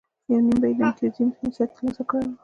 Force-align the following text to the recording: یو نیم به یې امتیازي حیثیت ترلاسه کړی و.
یو 0.31 0.39
نیم 0.45 0.57
به 0.61 0.67
یې 0.69 0.75
امتیازي 0.83 1.23
حیثیت 1.39 1.69
ترلاسه 1.75 2.03
کړی 2.09 2.25
و. 2.29 2.33